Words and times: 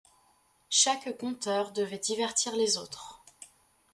Chaque 0.71 1.15
conteur 1.19 1.73
devait 1.73 1.99
divertir 1.99 2.55
les 2.55 2.79
autres. 2.79 3.21